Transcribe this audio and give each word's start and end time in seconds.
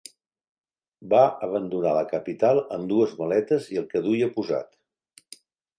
Va 1.11 1.19
abandonar 1.47 1.91
la 1.99 2.07
capital 2.15 2.63
amb 2.79 2.91
dues 2.95 3.15
maletes 3.23 3.71
i 3.77 3.83
el 3.85 3.89
que 3.95 4.07
duia 4.09 4.33
posat. 4.39 4.77